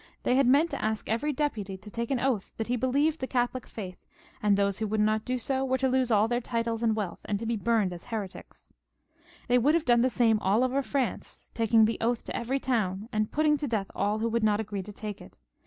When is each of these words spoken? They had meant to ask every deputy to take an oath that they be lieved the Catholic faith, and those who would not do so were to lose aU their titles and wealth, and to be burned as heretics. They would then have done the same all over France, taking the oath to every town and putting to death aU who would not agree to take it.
They 0.23 0.33
had 0.35 0.47
meant 0.47 0.71
to 0.71 0.83
ask 0.83 1.07
every 1.11 1.31
deputy 1.31 1.77
to 1.77 1.91
take 1.91 2.09
an 2.09 2.19
oath 2.19 2.53
that 2.57 2.65
they 2.65 2.75
be 2.75 2.87
lieved 2.87 3.19
the 3.19 3.27
Catholic 3.27 3.67
faith, 3.67 4.03
and 4.41 4.57
those 4.57 4.79
who 4.79 4.87
would 4.87 4.99
not 4.99 5.25
do 5.25 5.37
so 5.37 5.63
were 5.63 5.77
to 5.77 5.87
lose 5.87 6.09
aU 6.11 6.25
their 6.25 6.41
titles 6.41 6.81
and 6.81 6.95
wealth, 6.95 7.19
and 7.25 7.37
to 7.37 7.45
be 7.45 7.55
burned 7.55 7.93
as 7.93 8.05
heretics. 8.05 8.73
They 9.47 9.59
would 9.59 9.73
then 9.75 9.79
have 9.81 9.85
done 9.85 10.01
the 10.01 10.09
same 10.09 10.39
all 10.39 10.63
over 10.63 10.81
France, 10.81 11.51
taking 11.53 11.85
the 11.85 11.99
oath 12.01 12.23
to 12.23 12.35
every 12.35 12.59
town 12.59 13.09
and 13.11 13.31
putting 13.31 13.57
to 13.57 13.67
death 13.67 13.91
aU 13.95 14.17
who 14.17 14.29
would 14.29 14.43
not 14.43 14.59
agree 14.59 14.81
to 14.81 14.91
take 14.91 15.21
it. 15.21 15.37